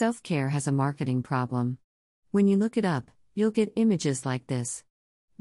Self 0.00 0.22
care 0.22 0.48
has 0.48 0.66
a 0.66 0.72
marketing 0.72 1.22
problem. 1.22 1.76
When 2.30 2.48
you 2.48 2.56
look 2.56 2.78
it 2.78 2.86
up, 2.86 3.10
you'll 3.34 3.50
get 3.50 3.74
images 3.76 4.24
like 4.24 4.46
this 4.46 4.82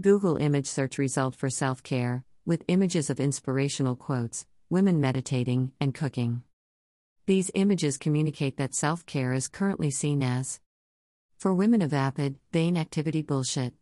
Google 0.02 0.36
image 0.36 0.68
search 0.68 0.98
result 0.98 1.34
for 1.34 1.50
self 1.50 1.82
care, 1.82 2.26
with 2.46 2.66
images 2.68 3.10
of 3.10 3.22
inspirational 3.22 3.96
quotes, 3.96 4.46
women 4.70 5.00
meditating, 5.00 5.72
and 5.80 5.94
cooking. 5.94 6.44
These 7.26 7.52
images 7.54 7.98
communicate 7.98 8.58
that 8.58 8.76
self 8.76 9.06
care 9.06 9.32
is 9.32 9.48
currently 9.48 9.92
seen 9.92 10.22
as, 10.22 10.60
for 11.38 11.54
women, 11.54 11.82
a 11.82 11.88
vapid, 11.88 12.36
vain 12.52 12.76
activity 12.76 13.22
bullshit. 13.22 13.74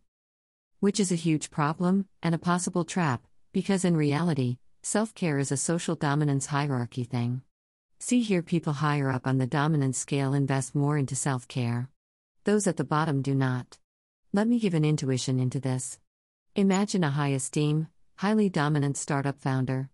Which 0.78 1.00
is 1.00 1.10
a 1.10 1.16
huge 1.16 1.50
problem, 1.50 2.06
and 2.22 2.36
a 2.36 2.38
possible 2.38 2.84
trap, 2.84 3.26
because 3.52 3.84
in 3.84 3.96
reality, 3.96 4.58
self 4.84 5.12
care 5.12 5.40
is 5.40 5.50
a 5.50 5.56
social 5.56 5.96
dominance 5.96 6.46
hierarchy 6.46 7.02
thing. 7.02 7.42
See 8.00 8.22
here, 8.22 8.42
people 8.42 8.74
higher 8.74 9.10
up 9.10 9.26
on 9.26 9.38
the 9.38 9.46
dominance 9.46 9.98
scale 9.98 10.32
invest 10.32 10.74
more 10.74 10.96
into 10.96 11.16
self 11.16 11.48
care. 11.48 11.90
Those 12.44 12.68
at 12.68 12.76
the 12.76 12.84
bottom 12.84 13.22
do 13.22 13.34
not. 13.34 13.78
Let 14.32 14.46
me 14.46 14.60
give 14.60 14.74
an 14.74 14.84
intuition 14.84 15.40
into 15.40 15.58
this. 15.58 15.98
Imagine 16.54 17.02
a 17.02 17.10
high 17.10 17.30
esteem, 17.30 17.88
highly 18.16 18.48
dominant 18.48 18.96
startup 18.96 19.40
founder. 19.40 19.90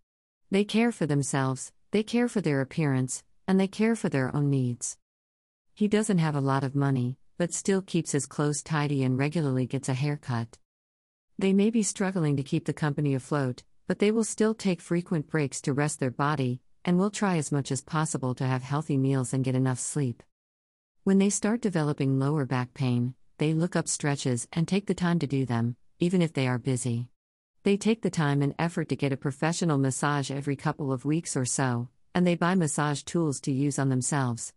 They 0.51 0.65
care 0.65 0.93
for 0.93 1.07
themselves, 1.07 1.73
they 1.93 2.03
care 2.03 2.29
for 2.29 2.43
their 2.43 2.61
appearance, 2.61 3.23
and 3.49 3.59
they 3.59 3.69
care 3.69 3.97
for 3.97 4.11
their 4.11 4.35
own 4.37 4.51
needs. 4.51 4.99
He 5.73 5.89
doesn't 5.89 6.19
have 6.19 6.37
a 6.37 6.41
lot 6.41 6.63
of 6.63 6.75
money, 6.75 7.17
but 7.39 7.55
still 7.55 7.81
keeps 7.81 8.13
his 8.13 8.27
clothes 8.27 8.63
tidy 8.63 9.03
and 9.03 9.19
regularly 9.19 9.67
gets 9.67 9.89
a 9.89 9.95
haircut. 9.95 10.59
They 11.39 11.55
may 11.55 11.71
be 11.71 11.83
struggling 11.83 12.37
to 12.37 12.43
keep 12.43 12.67
the 12.67 12.75
company 12.75 13.15
afloat, 13.15 13.63
but 13.87 13.99
they 13.99 14.11
will 14.11 14.25
still 14.25 14.55
take 14.55 14.83
frequent 14.83 15.29
breaks 15.29 15.61
to 15.63 15.73
rest 15.73 16.01
their 16.01 16.11
body, 16.11 16.61
and 16.85 16.99
will 16.99 17.11
try 17.11 17.37
as 17.37 17.51
much 17.51 17.73
as 17.73 17.81
possible 17.81 18.35
to 18.35 18.47
have 18.47 18.63
healthy 18.63 18.97
meals 18.97 19.33
and 19.33 19.45
get 19.45 19.55
enough 19.55 19.79
sleep. 19.79 20.23
When 21.05 21.19
they 21.19 21.31
start 21.31 21.61
developing 21.61 22.19
lower 22.19 22.45
back 22.45 22.75
pain, 22.75 23.15
they 23.39 23.53
look 23.53 23.77
up 23.77 23.89
stretches 23.89 24.49
and 24.53 24.67
take 24.67 24.87
the 24.87 24.95
time 24.95 25.19
to 25.19 25.27
do 25.27 25.45
them, 25.45 25.77
even 25.99 26.23
if 26.23 26.33
they 26.33 26.47
are 26.47 26.59
busy. 26.59 27.09
They 27.63 27.77
take 27.77 28.03
the 28.03 28.11
time 28.11 28.43
and 28.43 28.55
effort 28.59 28.89
to 28.91 28.97
get 28.97 29.13
a 29.13 29.17
professional 29.17 29.79
massage 29.79 30.31
every 30.31 30.57
couple 30.57 30.93
of 30.93 31.05
weeks 31.05 31.37
or 31.37 31.45
so, 31.45 31.89
and 32.15 32.27
they 32.27 32.35
buy 32.35 32.55
massage 32.55 33.03
tools 33.03 33.41
to 33.41 33.53
use 33.53 33.79
on 33.79 33.89
themselves. 33.89 34.53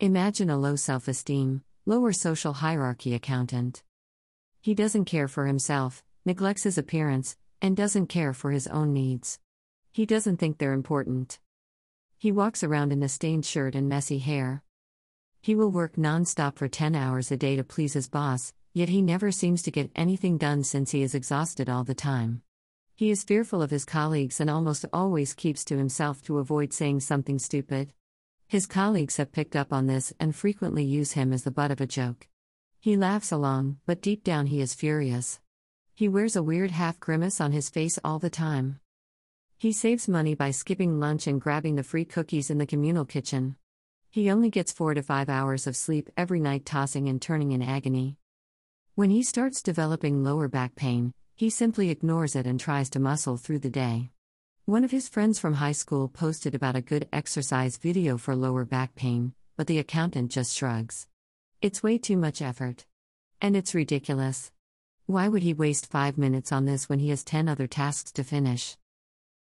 Imagine 0.00 0.50
a 0.50 0.58
low 0.58 0.76
self 0.76 1.08
esteem, 1.08 1.62
lower 1.86 2.12
social 2.12 2.54
hierarchy 2.54 3.14
accountant. 3.14 3.82
He 4.60 4.74
doesn't 4.74 5.04
care 5.04 5.28
for 5.28 5.46
himself, 5.46 6.02
neglects 6.24 6.62
his 6.62 6.78
appearance, 6.78 7.36
and 7.60 7.76
doesn't 7.76 8.06
care 8.06 8.32
for 8.32 8.50
his 8.50 8.66
own 8.66 8.92
needs. 8.92 9.38
He 9.94 10.06
doesn't 10.06 10.38
think 10.38 10.56
they're 10.56 10.72
important. 10.72 11.38
He 12.16 12.32
walks 12.32 12.64
around 12.64 12.92
in 12.92 13.02
a 13.02 13.10
stained 13.10 13.44
shirt 13.44 13.74
and 13.74 13.90
messy 13.90 14.18
hair. 14.18 14.62
He 15.42 15.54
will 15.54 15.70
work 15.70 15.98
non-stop 15.98 16.56
for 16.56 16.66
10 16.66 16.94
hours 16.94 17.30
a 17.30 17.36
day 17.36 17.56
to 17.56 17.64
please 17.64 17.92
his 17.92 18.08
boss, 18.08 18.54
yet 18.72 18.88
he 18.88 19.02
never 19.02 19.30
seems 19.30 19.60
to 19.62 19.70
get 19.70 19.90
anything 19.94 20.38
done 20.38 20.64
since 20.64 20.92
he 20.92 21.02
is 21.02 21.14
exhausted 21.14 21.68
all 21.68 21.84
the 21.84 21.94
time. 21.94 22.40
He 22.96 23.10
is 23.10 23.22
fearful 23.22 23.60
of 23.60 23.70
his 23.70 23.84
colleagues 23.84 24.40
and 24.40 24.48
almost 24.48 24.86
always 24.94 25.34
keeps 25.34 25.62
to 25.66 25.76
himself 25.76 26.22
to 26.22 26.38
avoid 26.38 26.72
saying 26.72 27.00
something 27.00 27.38
stupid. 27.38 27.92
His 28.48 28.66
colleagues 28.66 29.18
have 29.18 29.32
picked 29.32 29.56
up 29.56 29.74
on 29.74 29.88
this 29.88 30.14
and 30.18 30.34
frequently 30.34 30.84
use 30.84 31.12
him 31.12 31.34
as 31.34 31.44
the 31.44 31.50
butt 31.50 31.70
of 31.70 31.82
a 31.82 31.86
joke. 31.86 32.28
He 32.80 32.96
laughs 32.96 33.30
along, 33.30 33.76
but 33.84 34.00
deep 34.00 34.24
down 34.24 34.46
he 34.46 34.62
is 34.62 34.72
furious. 34.72 35.38
He 35.94 36.08
wears 36.08 36.34
a 36.34 36.42
weird 36.42 36.70
half 36.70 36.98
grimace 36.98 37.42
on 37.42 37.52
his 37.52 37.68
face 37.68 37.98
all 38.02 38.18
the 38.18 38.30
time. 38.30 38.78
He 39.62 39.70
saves 39.70 40.08
money 40.08 40.34
by 40.34 40.50
skipping 40.50 40.98
lunch 40.98 41.28
and 41.28 41.40
grabbing 41.40 41.76
the 41.76 41.84
free 41.84 42.04
cookies 42.04 42.50
in 42.50 42.58
the 42.58 42.66
communal 42.66 43.04
kitchen. 43.04 43.54
He 44.10 44.28
only 44.28 44.50
gets 44.50 44.72
four 44.72 44.92
to 44.92 45.04
five 45.04 45.28
hours 45.28 45.68
of 45.68 45.76
sleep 45.76 46.10
every 46.16 46.40
night, 46.40 46.66
tossing 46.66 47.08
and 47.08 47.22
turning 47.22 47.52
in 47.52 47.62
agony. 47.62 48.16
When 48.96 49.10
he 49.10 49.22
starts 49.22 49.62
developing 49.62 50.24
lower 50.24 50.48
back 50.48 50.74
pain, 50.74 51.14
he 51.36 51.48
simply 51.48 51.90
ignores 51.90 52.34
it 52.34 52.44
and 52.44 52.58
tries 52.58 52.90
to 52.90 52.98
muscle 52.98 53.36
through 53.36 53.60
the 53.60 53.70
day. 53.70 54.10
One 54.64 54.82
of 54.82 54.90
his 54.90 55.08
friends 55.08 55.38
from 55.38 55.54
high 55.54 55.78
school 55.78 56.08
posted 56.08 56.56
about 56.56 56.74
a 56.74 56.80
good 56.80 57.06
exercise 57.12 57.76
video 57.76 58.18
for 58.18 58.34
lower 58.34 58.64
back 58.64 58.96
pain, 58.96 59.32
but 59.56 59.68
the 59.68 59.78
accountant 59.78 60.32
just 60.32 60.56
shrugs. 60.56 61.06
It's 61.60 61.84
way 61.84 61.98
too 61.98 62.16
much 62.16 62.42
effort. 62.42 62.84
And 63.40 63.56
it's 63.56 63.76
ridiculous. 63.76 64.50
Why 65.06 65.28
would 65.28 65.44
he 65.44 65.54
waste 65.54 65.86
five 65.86 66.18
minutes 66.18 66.50
on 66.50 66.64
this 66.64 66.88
when 66.88 66.98
he 66.98 67.10
has 67.10 67.22
10 67.22 67.48
other 67.48 67.68
tasks 67.68 68.10
to 68.10 68.24
finish? 68.24 68.76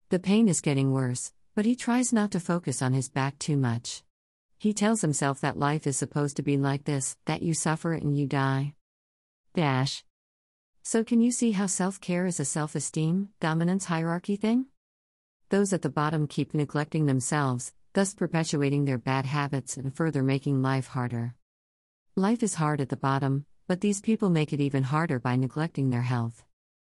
The 0.09 0.19
pain 0.19 0.47
is 0.47 0.61
getting 0.61 0.93
worse, 0.93 1.33
but 1.53 1.65
he 1.65 1.75
tries 1.75 2.13
not 2.13 2.31
to 2.31 2.39
focus 2.39 2.81
on 2.81 2.93
his 2.93 3.09
back 3.09 3.37
too 3.39 3.57
much. 3.57 4.03
He 4.57 4.71
tells 4.71 5.01
himself 5.01 5.41
that 5.41 5.59
life 5.59 5.85
is 5.85 5.97
supposed 5.97 6.37
to 6.37 6.43
be 6.43 6.55
like 6.55 6.85
this, 6.85 7.17
that 7.25 7.41
you 7.41 7.53
suffer 7.53 7.91
and 7.91 8.17
you 8.17 8.25
die. 8.25 8.73
Dash. 9.53 10.05
So, 10.81 11.03
can 11.03 11.19
you 11.19 11.29
see 11.29 11.51
how 11.51 11.65
self 11.65 11.99
care 11.99 12.25
is 12.25 12.39
a 12.39 12.45
self 12.45 12.73
esteem, 12.73 13.29
dominance 13.41 13.83
hierarchy 13.83 14.37
thing? 14.37 14.67
Those 15.49 15.73
at 15.73 15.81
the 15.81 15.89
bottom 15.89 16.25
keep 16.25 16.53
neglecting 16.53 17.05
themselves, 17.05 17.73
thus 17.91 18.13
perpetuating 18.13 18.85
their 18.85 18.97
bad 18.97 19.25
habits 19.25 19.75
and 19.75 19.93
further 19.93 20.23
making 20.23 20.61
life 20.61 20.87
harder. 20.87 21.35
Life 22.15 22.43
is 22.43 22.55
hard 22.55 22.79
at 22.79 22.87
the 22.87 22.95
bottom, 22.95 23.45
but 23.67 23.81
these 23.81 23.99
people 23.99 24.29
make 24.29 24.53
it 24.53 24.61
even 24.61 24.83
harder 24.83 25.19
by 25.19 25.35
neglecting 25.35 25.89
their 25.89 26.03
health. 26.03 26.45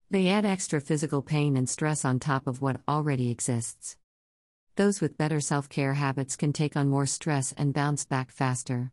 They 0.09 0.29
add 0.29 0.45
extra 0.45 0.81
physical 0.81 1.21
pain 1.21 1.57
and 1.57 1.69
stress 1.69 2.05
on 2.05 2.21
top 2.21 2.47
of 2.47 2.63
what 2.63 2.81
already 2.89 3.29
exists. 3.29 3.97
Those 4.77 5.01
with 5.01 5.19
better 5.19 5.41
self 5.41 5.69
care 5.69 5.95
habits 5.95 6.37
can 6.37 6.53
take 6.53 6.77
on 6.77 6.89
more 6.89 7.07
stress 7.07 7.53
and 7.57 7.75
bounce 7.75 8.05
back 8.05 8.31
faster. 8.31 8.93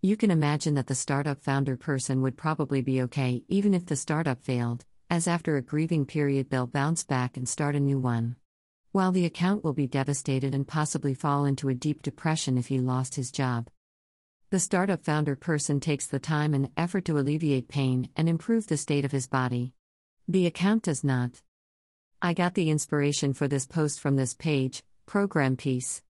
You 0.00 0.16
can 0.16 0.30
imagine 0.30 0.74
that 0.74 0.86
the 0.86 0.94
startup 0.94 1.42
founder 1.42 1.76
person 1.76 2.22
would 2.22 2.36
probably 2.36 2.82
be 2.82 3.02
okay 3.02 3.42
even 3.48 3.74
if 3.74 3.86
the 3.86 3.96
startup 3.96 4.44
failed, 4.44 4.84
as 5.10 5.26
after 5.26 5.56
a 5.56 5.62
grieving 5.62 6.06
period 6.06 6.50
they'll 6.50 6.68
bounce 6.68 7.02
back 7.02 7.36
and 7.36 7.48
start 7.48 7.74
a 7.74 7.80
new 7.80 7.98
one. 7.98 8.36
While 8.92 9.10
the 9.10 9.24
account 9.24 9.64
will 9.64 9.72
be 9.72 9.88
devastated 9.88 10.54
and 10.54 10.68
possibly 10.68 11.14
fall 11.14 11.46
into 11.46 11.68
a 11.68 11.74
deep 11.74 12.00
depression 12.00 12.56
if 12.56 12.68
he 12.68 12.78
lost 12.78 13.16
his 13.16 13.32
job. 13.32 13.68
The 14.50 14.60
startup 14.60 15.04
founder 15.04 15.34
person 15.34 15.80
takes 15.80 16.06
the 16.06 16.20
time 16.20 16.54
and 16.54 16.70
effort 16.76 17.04
to 17.06 17.18
alleviate 17.18 17.66
pain 17.66 18.08
and 18.14 18.28
improve 18.28 18.68
the 18.68 18.76
state 18.76 19.04
of 19.04 19.10
his 19.10 19.26
body. 19.26 19.74
The 20.30 20.44
account 20.44 20.82
does 20.82 21.02
not. 21.02 21.40
I 22.20 22.34
got 22.34 22.52
the 22.52 22.68
inspiration 22.68 23.32
for 23.32 23.48
this 23.48 23.64
post 23.64 23.98
from 23.98 24.16
this 24.16 24.34
page, 24.34 24.82
program 25.06 25.56
piece. 25.56 26.02